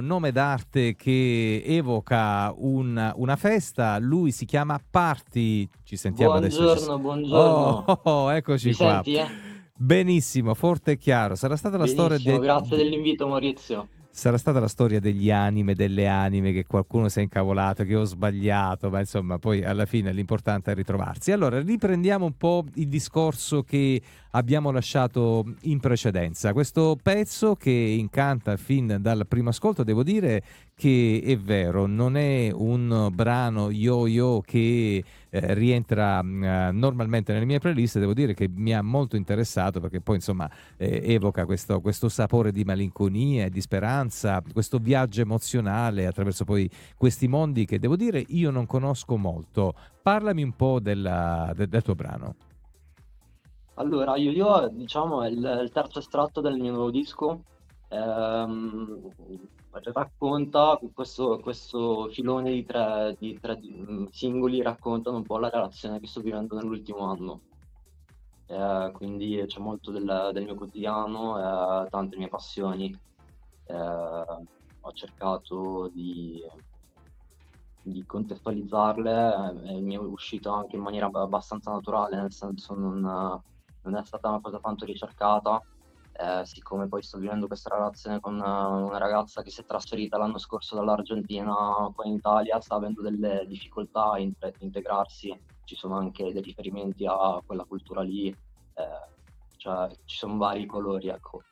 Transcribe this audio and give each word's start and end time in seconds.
nome 0.00 0.32
d'arte 0.32 0.94
che 0.96 1.62
evoca 1.64 2.52
un- 2.56 3.12
una 3.16 3.36
festa, 3.36 3.98
lui 3.98 4.30
si 4.32 4.44
chiama 4.44 4.80
Party, 4.90 5.68
ci 5.84 5.96
sentiamo 5.96 6.32
adesso. 6.34 6.56
ci- 6.76 6.84
Buongiorno, 6.84 6.98
buongiorno. 6.98 8.00
Oh, 8.04 8.30
eccoci 8.32 8.68
Mi 8.68 8.74
qua. 8.74 8.90
senti, 9.04 9.14
eh? 9.14 9.26
Benissimo, 9.76 10.54
forte 10.54 10.92
e 10.92 10.96
chiaro. 10.98 11.34
Sarà 11.34 11.56
stata 11.56 11.76
la 11.76 11.86
storia 11.86 12.16
Benissimo, 12.16 12.38
de- 12.38 12.44
grazie 12.46 12.76
dell'invito 12.76 13.26
Maurizio. 13.26 13.88
Sarà 14.14 14.36
stata 14.36 14.60
la 14.60 14.68
storia 14.68 15.00
degli 15.00 15.30
anime, 15.30 15.74
delle 15.74 16.06
anime, 16.06 16.52
che 16.52 16.66
qualcuno 16.66 17.08
si 17.08 17.20
è 17.20 17.22
incavolato, 17.22 17.82
che 17.84 17.96
ho 17.96 18.04
sbagliato, 18.04 18.90
ma 18.90 19.00
insomma, 19.00 19.38
poi 19.38 19.64
alla 19.64 19.86
fine 19.86 20.12
l'importante 20.12 20.70
è 20.70 20.74
ritrovarsi. 20.74 21.32
Allora, 21.32 21.58
riprendiamo 21.60 22.26
un 22.26 22.36
po' 22.36 22.66
il 22.74 22.88
discorso 22.88 23.62
che 23.62 24.02
abbiamo 24.32 24.70
lasciato 24.70 25.54
in 25.62 25.80
precedenza. 25.80 26.52
Questo 26.52 26.98
pezzo 27.02 27.56
che 27.56 27.70
incanta 27.70 28.58
fin 28.58 28.98
dal 29.00 29.26
primo 29.26 29.48
ascolto, 29.48 29.82
devo 29.82 30.02
dire 30.02 30.42
che 30.82 31.22
è 31.24 31.38
vero, 31.38 31.86
non 31.86 32.16
è 32.16 32.50
un 32.52 33.08
brano 33.14 33.70
yo-yo 33.70 34.40
che 34.40 35.04
eh, 35.30 35.54
rientra 35.54 36.20
mh, 36.20 36.42
eh, 36.42 36.70
normalmente 36.72 37.32
nelle 37.32 37.44
mie 37.44 37.60
playlist, 37.60 38.00
devo 38.00 38.12
dire 38.12 38.34
che 38.34 38.48
mi 38.52 38.74
ha 38.74 38.82
molto 38.82 39.14
interessato 39.14 39.78
perché 39.78 40.00
poi 40.00 40.16
insomma 40.16 40.50
eh, 40.76 41.00
evoca 41.04 41.46
questo, 41.46 41.80
questo 41.80 42.08
sapore 42.08 42.50
di 42.50 42.64
malinconia 42.64 43.44
e 43.44 43.50
di 43.50 43.60
speranza, 43.60 44.42
questo 44.52 44.78
viaggio 44.78 45.20
emozionale 45.20 46.04
attraverso 46.04 46.44
poi 46.44 46.68
questi 46.96 47.28
mondi 47.28 47.64
che 47.64 47.78
devo 47.78 47.94
dire 47.94 48.24
io 48.30 48.50
non 48.50 48.66
conosco 48.66 49.16
molto. 49.16 49.74
Parlami 50.02 50.42
un 50.42 50.56
po' 50.56 50.80
della- 50.80 51.52
del, 51.54 51.68
del 51.68 51.82
tuo 51.82 51.94
brano. 51.94 52.34
Allora, 53.74 54.16
io 54.16 54.68
diciamo 54.72 55.22
è 55.22 55.28
il, 55.28 55.60
il 55.62 55.70
terzo 55.72 56.00
estratto 56.00 56.40
del 56.40 56.56
mio 56.58 56.72
nuovo 56.72 56.90
disco. 56.90 57.44
Ehm, 57.92 59.12
racconta 59.92 60.78
questo, 60.94 61.38
questo 61.40 62.08
filone 62.10 62.50
di 62.50 62.64
tre, 62.64 63.14
di 63.18 63.38
tre, 63.38 63.58
mm, 63.58 64.06
singoli, 64.06 64.62
raccontano 64.62 65.18
un 65.18 65.24
po' 65.24 65.38
la 65.38 65.50
relazione 65.50 66.00
che 66.00 66.06
sto 66.06 66.20
vivendo 66.22 66.56
nell'ultimo 66.56 67.10
anno. 67.10 67.40
Eh, 68.46 68.90
quindi 68.94 69.42
c'è 69.46 69.60
molto 69.60 69.90
del, 69.90 70.30
del 70.32 70.44
mio 70.44 70.54
quotidiano, 70.54 71.84
eh, 71.84 71.88
tante 71.90 72.16
mie 72.16 72.28
passioni. 72.28 72.98
Eh, 73.64 73.74
ho 74.84 74.92
cercato 74.92 75.88
di, 75.92 76.42
di 77.82 78.04
contestualizzarle 78.06 79.62
eh, 79.64 79.76
e 79.76 79.80
mi 79.80 79.94
è 79.94 79.98
uscito 79.98 80.50
anche 80.50 80.76
in 80.76 80.82
maniera 80.82 81.06
ab- 81.06 81.16
abbastanza 81.16 81.70
naturale, 81.70 82.16
nel 82.16 82.32
senso 82.32 82.74
non, 82.74 83.00
non 83.00 83.96
è 83.96 84.04
stata 84.04 84.28
una 84.28 84.40
cosa 84.40 84.58
tanto 84.60 84.84
ricercata, 84.84 85.62
eh, 86.22 86.46
siccome 86.46 86.86
poi 86.86 87.02
sto 87.02 87.18
vivendo 87.18 87.48
questa 87.48 87.74
relazione 87.74 88.20
con 88.20 88.36
eh, 88.36 88.40
una 88.40 88.98
ragazza 88.98 89.42
che 89.42 89.50
si 89.50 89.60
è 89.60 89.64
trasferita 89.64 90.18
l'anno 90.18 90.38
scorso 90.38 90.76
dall'Argentina 90.76 91.90
qua 91.94 92.06
in 92.06 92.14
Italia, 92.14 92.60
sta 92.60 92.76
avendo 92.76 93.02
delle 93.02 93.44
difficoltà 93.48 94.12
a 94.12 94.18
intre- 94.18 94.54
integrarsi, 94.58 95.36
ci 95.64 95.74
sono 95.74 95.96
anche 95.96 96.32
dei 96.32 96.42
riferimenti 96.42 97.04
a 97.06 97.42
quella 97.44 97.64
cultura 97.64 98.02
lì, 98.02 98.28
eh, 98.28 99.10
cioè 99.56 99.88
ci 100.04 100.16
sono 100.16 100.36
vari 100.36 100.66
colori, 100.66 101.08
ecco. 101.08 101.42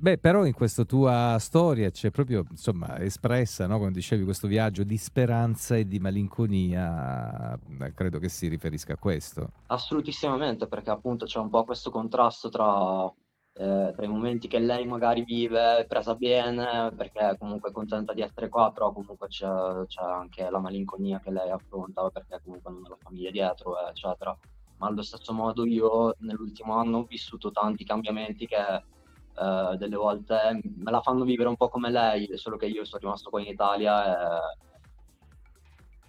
Beh, 0.00 0.16
però 0.18 0.46
in 0.46 0.52
questa 0.52 0.84
tua 0.84 1.36
storia 1.40 1.90
c'è 1.90 2.12
proprio, 2.12 2.44
insomma, 2.48 3.00
espressa, 3.00 3.66
no? 3.66 3.78
Come 3.78 3.90
dicevi, 3.90 4.22
questo 4.22 4.46
viaggio 4.46 4.84
di 4.84 4.96
speranza 4.96 5.74
e 5.74 5.88
di 5.88 5.98
malinconia, 5.98 7.58
eh, 7.80 7.92
credo 7.94 8.20
che 8.20 8.28
si 8.28 8.46
riferisca 8.46 8.92
a 8.92 8.96
questo. 8.96 9.50
Assolutissimamente, 9.66 10.68
perché 10.68 10.90
appunto 10.90 11.26
c'è 11.26 11.40
un 11.40 11.50
po' 11.50 11.64
questo 11.64 11.90
contrasto 11.90 12.48
tra, 12.48 13.12
eh, 13.60 13.92
tra 13.92 14.04
i 14.04 14.08
momenti 14.08 14.46
che 14.46 14.60
lei 14.60 14.86
magari 14.86 15.24
vive 15.24 15.84
presa 15.88 16.14
bene, 16.14 16.92
perché 16.96 17.36
comunque 17.38 17.70
è 17.70 17.72
contenta 17.72 18.12
di 18.12 18.22
essere 18.22 18.48
qua, 18.48 18.70
però 18.70 18.92
comunque 18.92 19.26
c'è, 19.26 19.48
c'è 19.86 20.02
anche 20.02 20.48
la 20.48 20.60
malinconia 20.60 21.18
che 21.18 21.32
lei 21.32 21.50
affronta, 21.50 22.08
perché 22.08 22.40
comunque 22.44 22.70
non 22.70 22.84
ha 22.84 22.90
la 22.90 22.96
famiglia 23.02 23.32
dietro, 23.32 23.76
eccetera. 23.88 24.36
Ma 24.76 24.86
allo 24.86 25.02
stesso 25.02 25.32
modo 25.32 25.66
io 25.66 26.14
nell'ultimo 26.18 26.74
anno 26.74 26.98
ho 26.98 27.02
vissuto 27.02 27.50
tanti 27.50 27.84
cambiamenti 27.84 28.46
che 28.46 28.56
eh, 28.64 29.76
delle 29.76 29.96
volte 29.96 30.60
me 30.62 30.90
la 30.92 31.00
fanno 31.00 31.24
vivere 31.24 31.48
un 31.48 31.56
po' 31.56 31.68
come 31.68 31.90
lei, 31.90 32.30
solo 32.38 32.56
che 32.56 32.66
io 32.66 32.84
sono 32.84 33.02
rimasto 33.02 33.28
qua 33.28 33.40
in 33.40 33.48
Italia 33.48 34.38
e... 34.38 34.56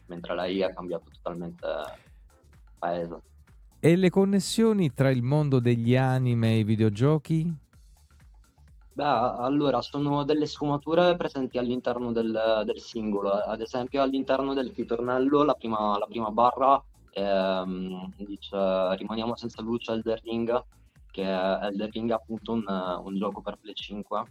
mentre 0.05 0.35
lei 0.35 0.61
ha 0.61 0.71
cambiato 0.71 1.05
totalmente 1.11 1.67
paese. 2.77 3.21
E 3.81 3.95
le 3.95 4.09
connessioni 4.09 4.93
tra 4.93 5.09
il 5.09 5.23
mondo 5.23 5.61
degli 5.61 5.95
anime 5.95 6.51
e 6.51 6.57
i 6.59 6.63
videogiochi? 6.65 7.49
Beh, 8.91 9.03
allora 9.05 9.81
sono 9.81 10.25
delle 10.25 10.47
sfumature 10.47 11.15
presenti 11.15 11.57
all'interno 11.57 12.11
del, 12.11 12.63
del 12.65 12.79
singolo, 12.81 13.31
ad 13.31 13.61
esempio 13.61 14.01
all'interno 14.01 14.53
del 14.53 14.73
ritornello 14.75 15.43
la 15.43 15.53
prima, 15.53 15.97
la 15.97 16.05
prima 16.07 16.29
barra 16.29 16.83
ehm, 17.11 18.11
dice 18.17 18.95
rimaniamo 18.97 19.37
senza 19.37 19.61
luce 19.61 19.93
Elden 19.93 20.17
Ring, 20.23 20.63
che 21.09 21.23
è 21.23 21.59
Elden 21.61 21.89
Ring 21.89 22.09
è 22.09 22.15
appunto 22.15 22.51
un, 22.51 22.65
un 22.67 23.17
gioco 23.17 23.39
per 23.39 23.57
Play 23.61 23.73
5 23.73 24.23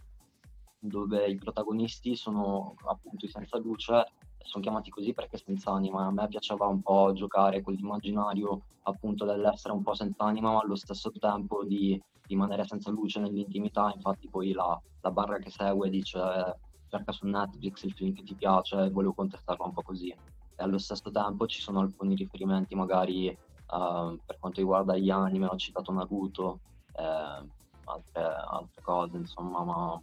dove 0.77 1.27
i 1.27 1.35
protagonisti 1.37 2.15
sono 2.15 2.75
appunto 2.85 3.25
i 3.25 3.29
senza 3.29 3.57
luce, 3.57 4.05
sono 4.43 4.63
chiamati 4.63 4.89
così 4.89 5.13
perché 5.13 5.37
senza 5.37 5.71
anima. 5.71 6.05
A 6.05 6.11
me 6.11 6.27
piaceva 6.27 6.65
un 6.67 6.81
po' 6.81 7.11
giocare 7.13 7.61
con 7.61 7.73
l'immaginario 7.73 8.61
appunto 8.83 9.25
dell'essere 9.25 9.73
un 9.73 9.83
po' 9.83 9.93
senza 9.93 10.23
anima, 10.23 10.51
ma 10.51 10.59
allo 10.59 10.75
stesso 10.75 11.11
tempo 11.11 11.63
di 11.63 12.01
rimanere 12.27 12.65
senza 12.65 12.91
luce 12.91 13.19
nell'intimità. 13.19 13.91
Infatti, 13.93 14.29
poi 14.29 14.51
la, 14.53 14.79
la 15.01 15.11
barra 15.11 15.37
che 15.37 15.49
segue 15.49 15.89
dice 15.89 16.19
cerca 16.87 17.11
su 17.11 17.27
Netflix 17.27 17.83
il 17.83 17.93
film 17.93 18.13
che 18.13 18.23
ti 18.23 18.35
piace, 18.35 18.85
e 18.85 18.89
volevo 18.89 19.13
contestarla 19.13 19.65
un 19.65 19.73
po' 19.73 19.83
così. 19.83 20.09
E 20.09 20.63
allo 20.63 20.79
stesso 20.79 21.11
tempo 21.11 21.45
ci 21.45 21.61
sono 21.61 21.81
alcuni 21.81 22.15
riferimenti, 22.15 22.75
magari 22.75 23.27
eh, 23.27 23.37
per 23.65 24.37
quanto 24.39 24.59
riguarda 24.59 24.97
gli 24.97 25.09
anime, 25.09 25.45
ho 25.45 25.55
citato 25.55 25.91
Naruto, 25.91 26.59
eh, 26.93 27.47
altre, 27.83 28.23
altre 28.23 28.81
cose, 28.81 29.17
insomma, 29.17 29.63
ma. 29.63 30.01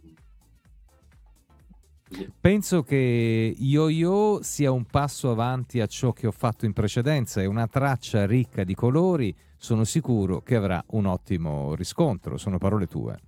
Penso 2.39 2.83
che 2.83 3.53
Yo-Yo 3.57 4.41
sia 4.41 4.71
un 4.71 4.85
passo 4.85 5.29
avanti 5.29 5.81
a 5.81 5.87
ciò 5.87 6.13
che 6.13 6.27
ho 6.27 6.31
fatto 6.31 6.65
in 6.65 6.71
precedenza, 6.71 7.41
è 7.41 7.45
una 7.45 7.67
traccia 7.67 8.25
ricca 8.25 8.63
di 8.63 8.73
colori, 8.75 9.35
sono 9.57 9.83
sicuro 9.83 10.41
che 10.41 10.55
avrà 10.55 10.81
un 10.91 11.05
ottimo 11.05 11.75
riscontro, 11.75 12.37
sono 12.37 12.57
parole 12.57 12.87
tue. 12.87 13.19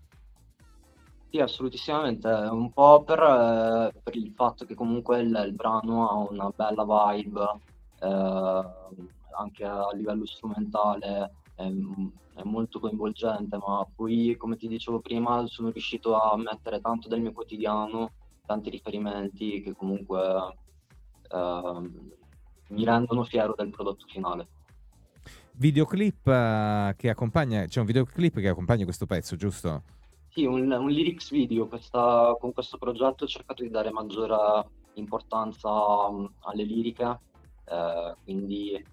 Sì, 1.30 1.40
assolutissimamente, 1.40 2.28
un 2.28 2.72
po' 2.72 3.04
per, 3.04 3.20
eh, 3.20 4.00
per 4.02 4.16
il 4.16 4.32
fatto 4.34 4.66
che 4.66 4.76
comunque 4.76 5.20
il, 5.20 5.44
il 5.46 5.54
brano 5.54 6.10
ha 6.10 6.16
una 6.16 6.50
bella 6.56 6.86
vibe, 6.86 7.42
eh, 8.00 8.66
anche 9.38 9.64
a 9.64 9.90
livello 9.94 10.26
strumentale, 10.26 11.32
è, 11.56 11.70
è 12.36 12.44
molto 12.44 12.80
coinvolgente, 12.80 13.58
ma 13.58 13.86
poi, 13.94 14.36
come 14.38 14.56
ti 14.56 14.68
dicevo 14.68 15.02
prima, 15.02 15.46
sono 15.48 15.70
riuscito 15.70 16.16
a 16.16 16.36
mettere 16.38 16.80
tanto 16.80 17.10
del 17.10 17.22
mio 17.22 17.34
quotidiano, 17.34 18.12
tanti 18.50 18.72
riferimenti 18.72 19.62
che 19.62 19.76
comunque 19.76 20.56
ehm, 21.32 22.12
mi 22.70 22.84
rendono 22.84 23.24
fiero 23.24 23.54
del 23.56 23.70
prodotto 23.70 24.08
finale. 24.08 24.48
Videoclip 25.52 26.26
eh, 26.26 26.96
che 26.98 27.10
accompagna, 27.10 27.66
c'è 27.66 27.80
un 27.80 27.86
videoclip 27.86 28.40
che 28.40 28.48
accompagna 28.48 28.86
questo 28.86 29.06
pezzo, 29.06 29.36
giusto? 29.36 29.84
Sì, 30.30 30.46
un, 30.46 30.72
un 30.72 30.90
lyrics 30.90 31.30
video, 31.30 31.68
questa- 31.68 32.36
con 32.40 32.52
questo 32.54 32.80
progetto 32.80 33.26
ho 33.26 33.28
cercato 33.28 33.62
di 33.62 33.70
dare 33.70 33.92
maggiore 33.92 34.36
importanza 34.94 35.70
alle 35.70 36.64
liriche, 36.64 37.20
eh, 37.66 38.16
quindi 38.24 38.84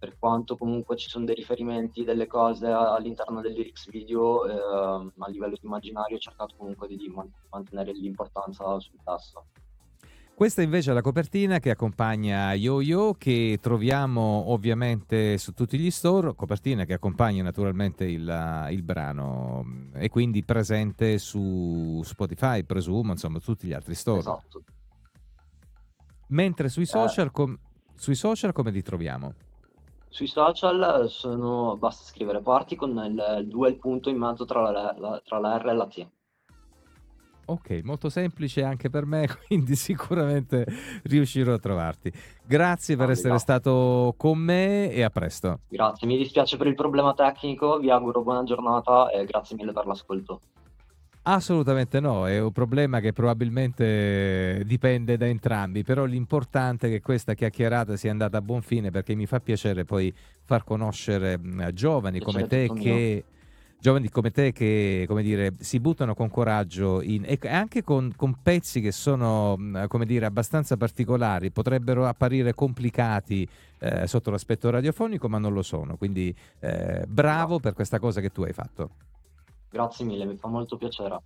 per 0.00 0.16
quanto 0.18 0.56
comunque 0.56 0.96
ci 0.96 1.10
sono 1.10 1.26
dei 1.26 1.34
riferimenti, 1.34 2.04
delle 2.04 2.26
cose 2.26 2.66
all'interno 2.66 3.42
del 3.42 3.52
lyrics 3.52 3.90
video, 3.90 4.46
ehm, 4.46 5.12
a 5.18 5.28
livello 5.28 5.52
di 5.60 5.66
immaginario 5.66 6.16
ho 6.16 6.18
cercato 6.18 6.54
comunque 6.56 6.88
di 6.88 6.96
man- 7.14 7.30
mantenere 7.50 7.92
l'importanza 7.92 8.80
sul 8.80 8.98
testo. 9.04 9.44
Questa 10.34 10.62
invece 10.62 10.90
è 10.90 10.94
la 10.94 11.02
copertina 11.02 11.58
che 11.58 11.68
accompagna 11.68 12.54
Yo-Yo, 12.54 13.12
che 13.18 13.58
troviamo 13.60 14.50
ovviamente 14.52 15.36
su 15.36 15.52
tutti 15.52 15.78
gli 15.78 15.90
store, 15.90 16.34
copertina 16.34 16.86
che 16.86 16.94
accompagna 16.94 17.42
naturalmente 17.42 18.04
il, 18.06 18.68
il 18.70 18.82
brano 18.82 19.90
e 19.92 20.08
quindi 20.08 20.42
presente 20.42 21.18
su 21.18 22.00
Spotify, 22.04 22.64
presumo, 22.64 23.12
insomma, 23.12 23.38
tutti 23.38 23.66
gli 23.66 23.74
altri 23.74 23.94
store. 23.94 24.20
Esatto. 24.20 24.64
Mentre 26.28 26.70
sui 26.70 26.84
Eh, 26.84 26.86
social, 26.86 27.30
com- 27.32 27.58
sui 27.94 28.14
social 28.14 28.52
come 28.52 28.70
li 28.70 28.80
troviamo? 28.80 29.34
Sui 30.10 30.26
social 30.26 31.08
sono, 31.08 31.76
basta 31.78 32.04
scrivere 32.04 32.42
parti 32.42 32.76
con 32.76 32.90
il 33.04 33.46
2 33.48 33.68
il 33.70 33.78
punto 33.78 34.10
in 34.10 34.18
mezzo 34.18 34.44
tra 34.44 34.60
la, 34.70 34.94
la- 34.98 35.22
tra 35.24 35.38
la 35.38 35.56
R 35.56 35.68
e 35.68 35.74
la 35.74 35.86
T. 35.86 36.08
Ok, 37.46 37.80
molto 37.82 38.08
semplice 38.08 38.62
anche 38.62 38.90
per 38.90 39.06
me, 39.06 39.26
quindi 39.48 39.74
sicuramente 39.74 40.64
riuscirò 41.04 41.54
a 41.54 41.58
trovarti. 41.58 42.12
Grazie 42.44 42.96
per 42.96 43.08
Ah, 43.08 43.10
essere 43.10 43.28
grazie. 43.30 43.38
stato 43.38 44.14
con 44.16 44.38
me 44.38 44.90
e 44.92 45.02
a 45.02 45.10
presto. 45.10 45.60
Grazie, 45.68 46.06
mi 46.06 46.18
dispiace 46.18 46.58
per 46.58 46.66
il 46.66 46.74
problema 46.74 47.14
tecnico, 47.14 47.78
vi 47.78 47.90
auguro 47.90 48.22
buona 48.22 48.42
giornata 48.42 49.08
e 49.10 49.24
grazie 49.24 49.56
mille 49.56 49.72
per 49.72 49.86
l'ascolto. 49.86 50.42
Assolutamente 51.22 52.00
no, 52.00 52.26
è 52.26 52.40
un 52.40 52.50
problema 52.50 52.98
che 53.00 53.12
probabilmente 53.12 54.62
dipende 54.64 55.18
da 55.18 55.26
entrambi, 55.26 55.82
però 55.84 56.06
l'importante 56.06 56.86
è 56.86 56.90
che 56.90 57.02
questa 57.02 57.34
chiacchierata 57.34 57.94
sia 57.96 58.10
andata 58.10 58.38
a 58.38 58.40
buon 58.40 58.62
fine 58.62 58.90
perché 58.90 59.14
mi 59.14 59.26
fa 59.26 59.38
piacere 59.38 59.84
poi 59.84 60.12
far 60.44 60.64
conoscere 60.64 61.36
mh, 61.38 61.72
giovani 61.72 62.20
come 62.20 62.46
Piacere 62.46 62.64
è 62.64 62.68
te 62.70 62.80
che 62.80 63.24
giovani 63.78 64.08
come 64.10 64.30
te 64.30 64.52
che 64.52 65.04
come 65.06 65.22
dire, 65.22 65.54
si 65.58 65.78
buttano 65.78 66.14
con 66.14 66.30
coraggio 66.30 67.02
in, 67.02 67.24
e 67.26 67.38
anche 67.48 67.82
con, 67.82 68.12
con 68.16 68.40
pezzi 68.42 68.80
che 68.80 68.90
sono 68.90 69.56
mh, 69.58 69.88
come 69.88 70.06
dire, 70.06 70.24
abbastanza 70.24 70.78
particolari, 70.78 71.50
potrebbero 71.50 72.06
apparire 72.06 72.54
complicati 72.54 73.46
eh, 73.78 74.06
sotto 74.06 74.30
l'aspetto 74.30 74.70
radiofonico, 74.70 75.28
ma 75.28 75.36
non 75.38 75.52
lo 75.52 75.62
sono. 75.62 75.96
Quindi 75.96 76.34
eh, 76.60 77.04
bravo 77.06 77.52
No, 77.54 77.60
per 77.60 77.74
questa 77.74 77.98
cosa 77.98 78.22
che 78.22 78.30
tu 78.30 78.42
hai 78.42 78.54
fatto. 78.54 78.90
Grazie 79.70 80.04
mille, 80.04 80.24
mi 80.24 80.36
fa 80.36 80.48
molto 80.48 80.76
piacere. 80.76 81.18